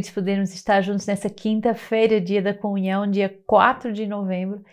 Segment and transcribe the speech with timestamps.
[0.00, 4.64] de podermos estar juntos nessa quinta-feira, dia da comunhão, dia 4 de novembro.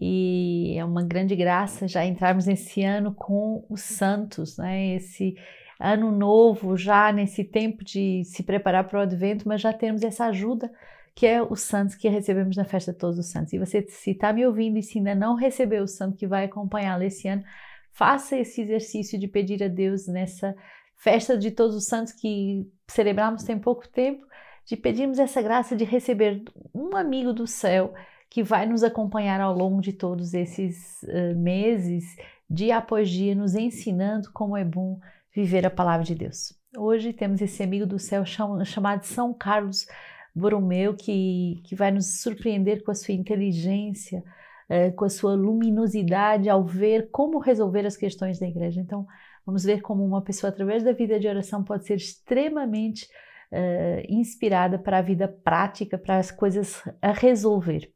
[0.00, 4.94] E é uma grande graça já entrarmos nesse ano com os santos, né?
[4.94, 5.34] Esse
[5.80, 10.26] ano novo, já nesse tempo de se preparar para o advento, mas já temos essa
[10.26, 10.70] ajuda
[11.12, 13.52] que é os santos que recebemos na festa de todos os santos.
[13.52, 16.44] E você, se está me ouvindo e se ainda não recebeu o santo que vai
[16.44, 17.42] acompanhá-lo esse ano,
[17.90, 20.54] faça esse exercício de pedir a Deus nessa
[20.96, 24.24] festa de todos os santos que celebramos tem pouco tempo,
[24.68, 26.42] de pedirmos essa graça de receber
[26.74, 27.94] um amigo do céu
[28.28, 32.04] que vai nos acompanhar ao longo de todos esses uh, meses,
[32.76, 35.00] após dia, nos ensinando como é bom
[35.34, 36.52] viver a palavra de Deus.
[36.76, 39.86] Hoje temos esse amigo do céu chamado São Carlos
[40.34, 44.22] Borromeu, que, que vai nos surpreender com a sua inteligência,
[44.68, 48.82] uh, com a sua luminosidade ao ver como resolver as questões da igreja.
[48.82, 49.06] Então,
[49.46, 53.08] vamos ver como uma pessoa, através da vida de oração, pode ser extremamente
[53.52, 57.92] uh, inspirada para a vida prática, para as coisas a resolver.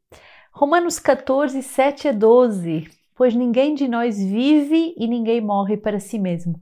[0.51, 2.87] Romanos 14, 7 a 12.
[3.15, 6.59] Pois ninguém de nós vive e ninguém morre para si mesmo.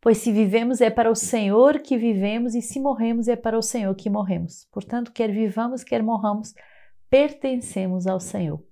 [0.00, 3.62] Pois se vivemos é para o Senhor que vivemos e se morremos é para o
[3.62, 4.66] Senhor que morremos.
[4.72, 6.54] Portanto, quer vivamos, quer morramos,
[7.10, 8.62] pertencemos ao Senhor.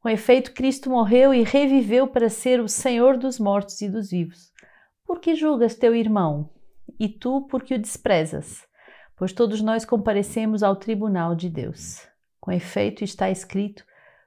[0.00, 4.52] Com efeito, Cristo morreu e reviveu para ser o Senhor dos mortos e dos vivos.
[5.06, 6.50] Por que julgas teu irmão?
[6.98, 8.62] E tu, por que o desprezas?
[9.16, 12.06] Pois todos nós comparecemos ao tribunal de Deus.
[12.40, 13.84] Com efeito, está escrito: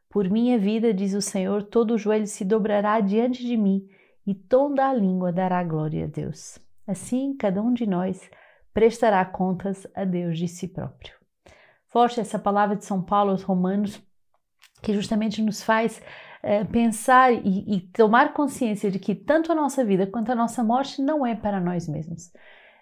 [0.10, 3.88] Por minha vida, diz o Senhor, todo o joelho se dobrará diante de mim
[4.26, 6.58] e toda a língua dará glória a Deus.
[6.86, 8.30] Assim, cada um de nós
[8.74, 11.14] prestará contas a Deus de si próprio.
[11.88, 14.02] Forte essa palavra de São Paulo aos Romanos,
[14.82, 16.02] que justamente nos faz
[16.44, 20.64] é, pensar e, e tomar consciência de que tanto a nossa vida quanto a nossa
[20.64, 22.32] morte não é para nós mesmos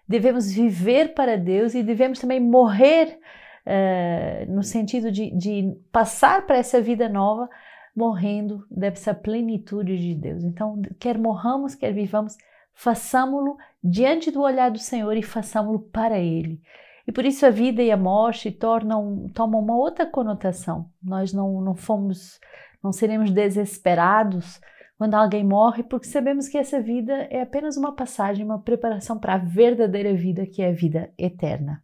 [0.08, 3.20] devemos viver para Deus e devemos também morrer
[3.66, 7.50] uh, no sentido de, de passar para essa vida nova,
[7.96, 10.44] morrendo dessa plenitude de Deus.
[10.44, 12.38] Então, quer morramos, quer vivamos,
[12.74, 16.62] façamo-lo diante do olhar do Senhor e façamo-lo para Ele.
[17.08, 20.90] E por isso a vida e a morte tornam, tomam uma outra conotação.
[21.02, 22.40] Nós não, não fomos,
[22.84, 24.60] não seremos desesperados
[24.98, 29.34] quando alguém morre, porque sabemos que essa vida é apenas uma passagem, uma preparação para
[29.34, 31.84] a verdadeira vida, que é a vida eterna.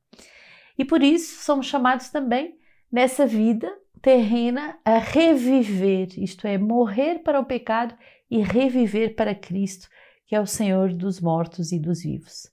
[0.77, 2.57] E por isso somos chamados também
[2.91, 3.71] nessa vida
[4.01, 7.95] terrena a reviver, isto é, morrer para o pecado
[8.29, 9.87] e reviver para Cristo,
[10.25, 12.49] que é o Senhor dos mortos e dos vivos.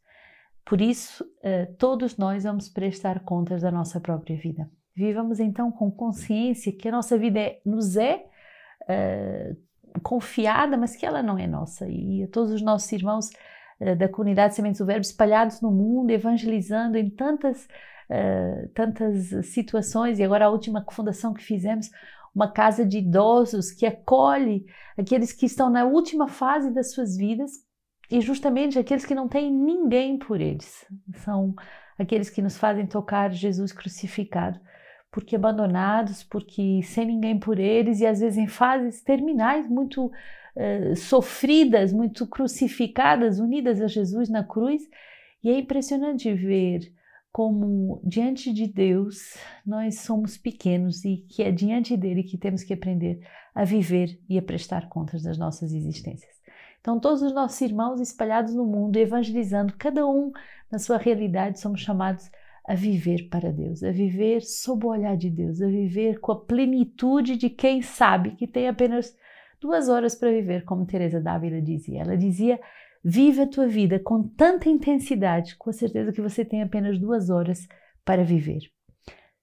[0.64, 4.68] Por isso, eh, todos nós vamos prestar contas da nossa própria vida.
[4.94, 8.26] Vivamos então com consciência que a nossa vida é, nos é
[8.82, 9.56] uh,
[10.02, 11.88] confiada, mas que ela não é nossa.
[11.88, 13.30] E todos os nossos irmãos
[13.80, 17.64] uh, da comunidade Sementes do Verbo espalhados no mundo, evangelizando em tantas,
[18.10, 21.90] uh, tantas situações, e agora a última fundação que fizemos,
[22.34, 24.64] uma casa de idosos que acolhe
[24.96, 27.50] aqueles que estão na última fase das suas vidas
[28.10, 30.86] e justamente aqueles que não têm ninguém por eles.
[31.24, 31.54] São
[31.98, 34.60] aqueles que nos fazem tocar Jesus crucificado
[35.10, 40.96] porque abandonados, porque sem ninguém por eles e às vezes em fases terminais muito uh,
[40.96, 44.82] sofridas, muito crucificadas, unidas a Jesus na cruz.
[45.42, 46.92] E é impressionante ver
[47.30, 52.72] como diante de Deus nós somos pequenos e que é diante dele que temos que
[52.74, 53.20] aprender
[53.54, 56.38] a viver e a prestar contas das nossas existências.
[56.80, 60.32] Então, todos os nossos irmãos espalhados no mundo, evangelizando, cada um
[60.70, 62.30] na sua realidade, somos chamados a
[62.74, 67.36] viver para Deus, a viver sob o olhar de Deus, a viver com a plenitude
[67.36, 69.16] de quem sabe que tem apenas
[69.60, 72.02] duas horas para viver, como Teresa Dávila dizia.
[72.02, 72.60] Ela dizia:
[73.02, 77.30] vive a tua vida com tanta intensidade, com a certeza que você tem apenas duas
[77.30, 77.66] horas
[78.04, 78.60] para viver.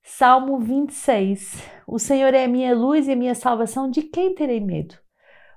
[0.03, 4.59] Salmo 26: O Senhor é a minha luz e a minha salvação, de quem terei
[4.59, 4.95] medo?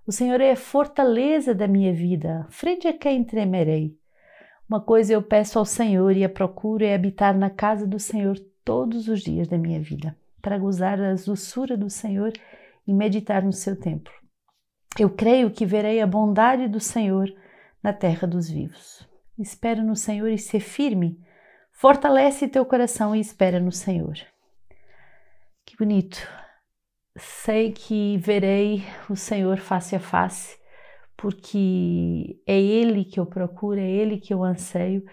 [0.07, 3.98] O Senhor é a fortaleza da minha vida, frente a quem tremerei?
[4.69, 8.39] Uma coisa eu peço ao Senhor e a procuro é habitar na casa do Senhor
[8.63, 12.35] todos os dias da minha vida, para gozar a doçura do Senhor
[12.87, 14.13] e meditar no seu templo.
[14.99, 17.35] Eu creio que verei a bondade do Senhor
[17.83, 19.09] na terra dos vivos.
[19.39, 21.19] Espera no Senhor e ser firme.
[21.73, 24.19] Fortalece teu coração e espera no Senhor.
[25.65, 26.19] Que bonito.
[27.17, 30.58] Sei que verei o Senhor face a face
[31.19, 35.05] porque é Ele que eu procuro, é Ele que eu anseio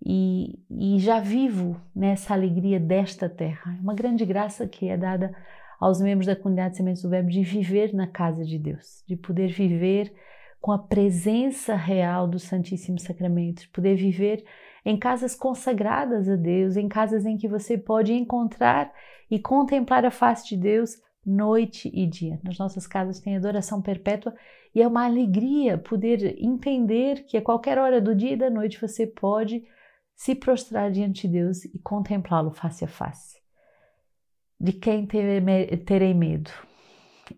[0.00, 3.76] e, e já vivo nessa alegria desta terra.
[3.76, 5.34] É uma grande graça que é dada
[5.80, 9.48] aos membros da comunidade Sementes do Verbo de viver na casa de Deus, de poder
[9.48, 10.14] viver
[10.60, 14.44] com a presença real do Santíssimo Sacramento, de poder viver
[14.84, 18.92] em casas consagradas a Deus, em casas em que você pode encontrar
[19.28, 20.96] e contemplar a face de Deus
[21.28, 22.40] noite e dia.
[22.42, 24.34] Nas nossas casas tem adoração perpétua
[24.74, 28.80] e é uma alegria poder entender que a qualquer hora do dia e da noite
[28.80, 29.64] você pode
[30.14, 33.38] se prostrar diante de Deus e contemplá-lo face a face.
[34.58, 36.50] De quem terei medo?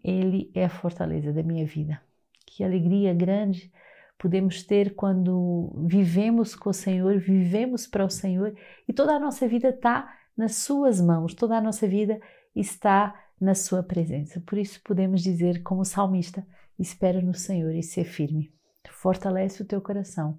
[0.02, 2.00] Ele é a fortaleza da minha vida.
[2.46, 3.70] Que alegria grande
[4.16, 8.54] podemos ter quando vivemos com o Senhor, vivemos para o Senhor
[8.88, 12.20] e toda a nossa vida está nas Suas mãos, toda a nossa vida
[12.54, 14.42] está na Sua presença.
[14.46, 16.46] Por isso podemos dizer, como salmista,
[16.78, 18.52] espera no Senhor e ser firme.
[18.90, 20.38] Fortalece o teu coração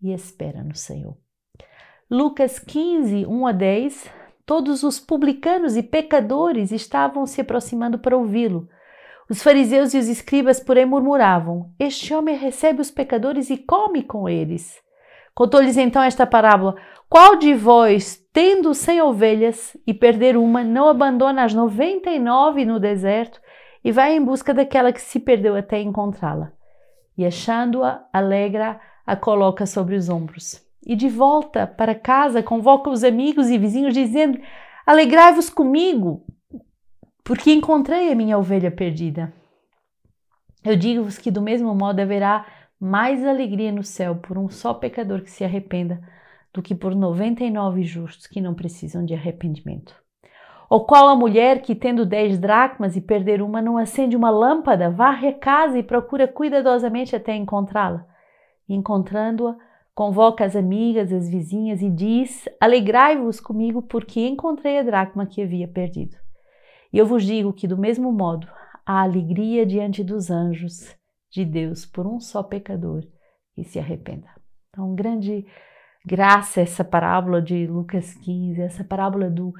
[0.00, 1.16] e espera no Senhor.
[2.10, 4.10] Lucas 15, 1 a 10.
[4.46, 8.66] Todos os publicanos e pecadores estavam se aproximando para ouvi-lo.
[9.28, 14.26] Os fariseus e os escribas, porém, murmuravam: Este homem recebe os pecadores e come com
[14.26, 14.80] eles.
[15.38, 16.74] Contou-lhes então esta parábola:
[17.08, 22.64] Qual de vós, tendo cem ovelhas e perder uma, não abandona as noventa e nove
[22.64, 23.40] no deserto
[23.84, 26.50] e vai em busca daquela que se perdeu até encontrá-la?
[27.16, 30.60] E achando-a, alegra, a coloca sobre os ombros.
[30.84, 34.40] E de volta para casa convoca os amigos e vizinhos, dizendo:
[34.84, 36.26] Alegrai-vos comigo,
[37.22, 39.32] porque encontrei a minha ovelha perdida.
[40.64, 42.44] Eu digo-vos que do mesmo modo haverá
[42.80, 46.00] mais alegria no céu por um só pecador que se arrependa
[46.52, 49.94] do que por noventa e nove justos que não precisam de arrependimento.
[50.70, 54.90] Ou qual a mulher que, tendo dez dracmas e perder uma, não acende uma lâmpada,
[54.90, 58.06] varre a casa e procura cuidadosamente até encontrá-la?
[58.68, 59.56] Encontrando-a,
[59.94, 65.66] convoca as amigas, as vizinhas e diz: Alegrai-vos comigo, porque encontrei a dracma que havia
[65.66, 66.16] perdido.
[66.92, 68.46] E eu vos digo que, do mesmo modo,
[68.84, 70.97] a alegria diante dos anjos
[71.30, 73.04] de Deus por um só pecador
[73.54, 74.28] que se arrependa.
[74.70, 75.46] Então, grande
[76.04, 79.52] graça essa parábola de Lucas 15, essa parábola do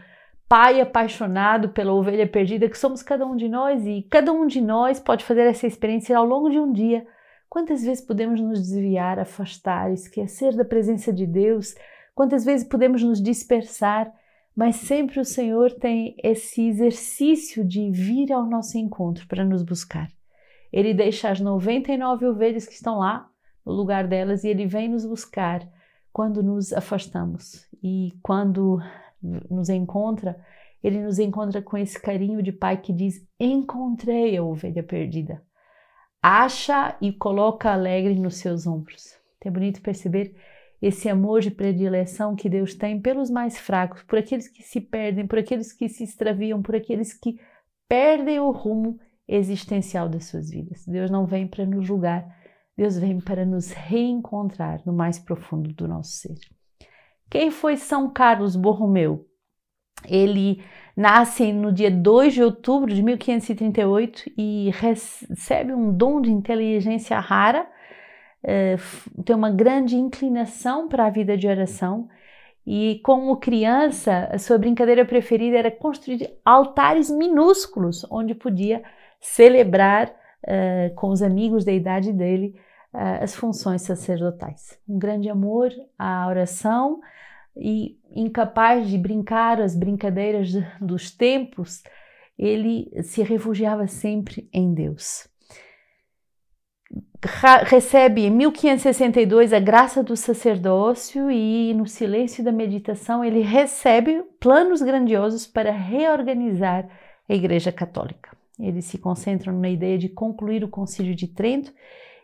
[0.48, 4.60] pai apaixonado pela ovelha perdida, que somos cada um de nós e cada um de
[4.60, 7.06] nós pode fazer essa experiência ao longo de um dia.
[7.48, 11.74] Quantas vezes podemos nos desviar, afastar, esquecer da presença de Deus?
[12.14, 14.12] Quantas vezes podemos nos dispersar?
[14.58, 20.08] mas sempre o Senhor tem esse exercício de vir ao nosso encontro para nos buscar.
[20.72, 23.28] Ele deixa as 99 ovelhas que estão lá
[23.64, 25.66] no lugar delas e ele vem nos buscar
[26.12, 27.68] quando nos afastamos.
[27.82, 28.80] E quando
[29.50, 30.38] nos encontra,
[30.82, 35.42] ele nos encontra com esse carinho de pai que diz: Encontrei a ovelha perdida.
[36.22, 39.16] Acha e coloca alegre nos seus ombros.
[39.44, 40.34] É bonito perceber
[40.80, 45.26] esse amor de predileção que Deus tem pelos mais fracos, por aqueles que se perdem,
[45.26, 47.40] por aqueles que se extraviam, por aqueles que
[47.88, 48.98] perdem o rumo
[49.28, 50.86] existencial das suas vidas.
[50.86, 52.26] Deus não vem para nos julgar,
[52.76, 56.34] Deus vem para nos reencontrar no mais profundo do nosso ser.
[57.30, 59.26] Quem foi São Carlos Borromeu?
[60.06, 60.62] Ele
[60.96, 67.68] nasce no dia 2 de outubro de 1538 e recebe um dom de inteligência rara
[68.44, 72.08] uh, tem uma grande inclinação para a vida de oração
[72.66, 78.82] e como criança a sua brincadeira preferida era construir altares minúsculos onde podia
[79.20, 82.54] celebrar uh, com os amigos da idade dele
[82.92, 84.78] uh, as funções sacerdotais.
[84.88, 87.00] Um grande amor à oração
[87.56, 91.82] e incapaz de brincar as brincadeiras dos tempos,
[92.38, 95.28] ele se refugiava sempre em Deus
[97.66, 104.80] recebe em 1562 a graça do sacerdócio e no silêncio da meditação ele recebe planos
[104.80, 106.88] grandiosos para reorganizar
[107.28, 108.37] a Igreja Católica.
[108.58, 111.72] Eles se concentram na ideia de concluir o Concílio de Trento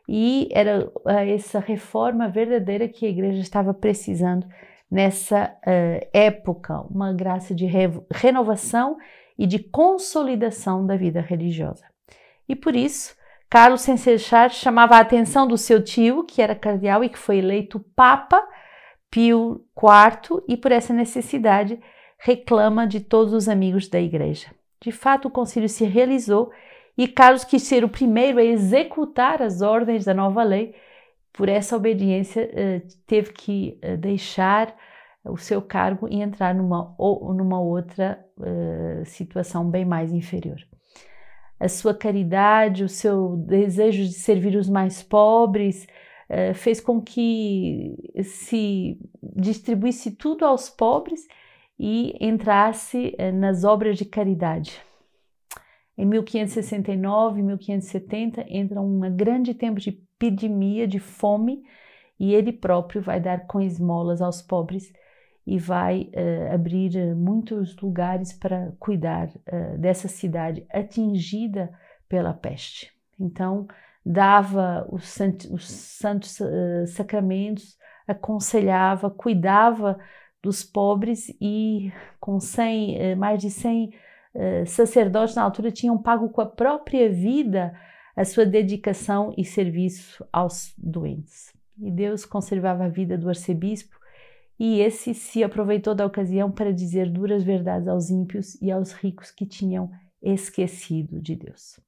[0.08, 4.46] e era eh, essa reforma verdadeira que a Igreja estava precisando
[4.90, 8.96] nessa uh, época, uma graça de re renovação
[9.36, 11.84] e de consolidação da vida religiosa.
[12.48, 13.16] E por isso,
[13.50, 17.80] Carlos Senserchat chamava a atenção do seu tio, que era cardeal e que foi eleito
[17.96, 18.46] Papa
[19.10, 21.80] Pio IV, e por essa necessidade
[22.18, 24.48] reclama de todos os amigos da igreja.
[24.80, 26.50] De fato, o concílio se realizou
[26.96, 30.74] e Carlos quis ser o primeiro a executar as ordens da nova lei.
[31.32, 34.74] Por essa obediência, eh, teve que eh, deixar
[35.24, 40.58] o seu cargo e entrar numa, numa outra eh, situação bem mais inferior
[41.58, 45.86] a sua caridade, o seu desejo de servir os mais pobres,
[46.54, 51.26] fez com que se distribuísse tudo aos pobres
[51.78, 54.80] e entrasse eh, nas obras de caridade.
[55.96, 61.62] Em 1569, 1570 entra um grande tempo de epidemia, de fome,
[62.18, 64.92] e ele próprio vai dar com esmolas aos pobres
[65.46, 71.70] e vai uh, abrir uh, muitos lugares para cuidar uh, dessa cidade atingida
[72.08, 72.92] pela peste.
[73.20, 73.66] Então,
[74.04, 75.18] dava os,
[75.50, 76.38] os santos
[76.88, 77.76] sacramentos,
[78.06, 79.98] aconselhava, cuidava
[80.44, 83.94] dos pobres e com 100, mais de 100
[84.66, 87.74] sacerdotes na altura tinham pago com a própria vida
[88.14, 91.50] a sua dedicação e serviço aos doentes.
[91.80, 93.96] E Deus conservava a vida do arcebispo
[94.60, 99.30] e esse se aproveitou da ocasião para dizer duras verdades aos ímpios e aos ricos
[99.30, 99.90] que tinham
[100.22, 101.80] esquecido de Deus.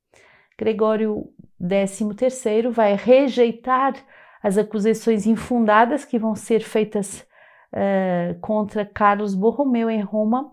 [0.59, 3.95] Gregório XIII vai rejeitar
[4.43, 7.27] as acusações infundadas que vão ser feitas
[7.73, 10.53] uh, contra Carlos Borromeu em Roma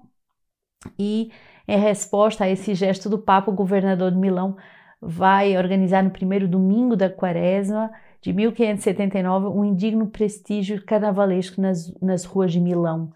[0.98, 1.32] e,
[1.68, 4.58] em resposta a esse gesto do Papa, o governador de Milão
[5.02, 7.92] vai organizar no primeiro domingo da quaresma
[8.22, 13.12] de 1579 um indigno prestígio carnavalesco nas, nas ruas de Milão,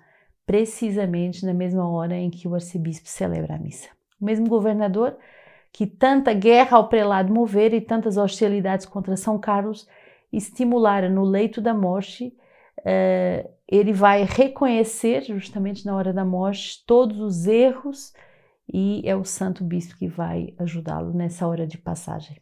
[0.45, 3.87] precisamente na mesma hora em que o arcebispo celebra a missa.
[4.19, 5.15] O mesmo governador
[5.71, 9.87] que tanta guerra ao prelado mover e tantas hostilidades contra São Carlos
[10.31, 12.33] estimulara no leito da morte,
[12.79, 18.13] uh, ele vai reconhecer, justamente na hora da morte, todos os erros
[18.71, 22.41] e é o santo bispo que vai ajudá-lo nessa hora de passagem.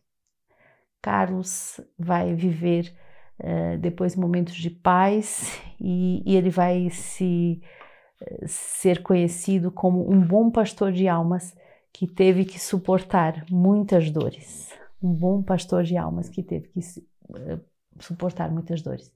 [1.01, 2.95] Carlos vai viver
[3.39, 7.61] uh, depois momentos de paz e, e ele vai se
[8.21, 11.55] uh, ser conhecido como um bom pastor de almas
[11.93, 14.73] que teve que suportar muitas dores.
[15.01, 17.61] Um bom pastor de almas que teve que uh,
[17.99, 19.13] suportar muitas dores.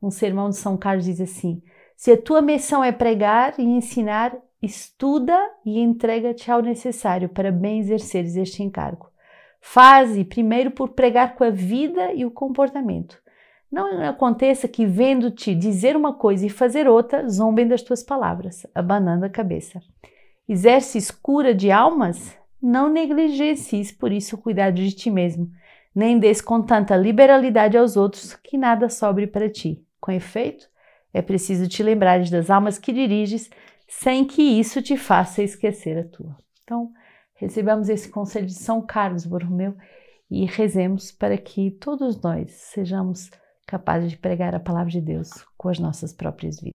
[0.00, 1.62] Um sermão de São Carlos diz assim:
[1.96, 7.80] se a tua missão é pregar e ensinar, estuda e entrega-te ao necessário para bem
[7.80, 9.10] exerceres este encargo.
[9.60, 13.20] Faze primeiro por pregar com a vida e o comportamento.
[13.70, 19.26] Não aconteça que, vendo-te dizer uma coisa e fazer outra, zombem das tuas palavras, abanando
[19.26, 19.80] a cabeça.
[20.48, 22.34] Exerces cura de almas?
[22.62, 25.50] Não negligencies por isso o cuidado de ti mesmo,
[25.94, 29.84] nem des com tanta liberalidade aos outros que nada sobre para ti.
[30.00, 30.68] Com efeito,
[31.12, 33.50] é preciso te lembrares das almas que diriges,
[33.86, 36.36] sem que isso te faça esquecer a tua.
[36.62, 36.92] Então,
[37.34, 39.74] recebamos esse conselho de São Carlos Borromeu
[40.30, 43.30] e rezemos para que todos nós sejamos
[43.66, 46.66] capazes de pregar a palavra de Deus com as nossas próprias vidas.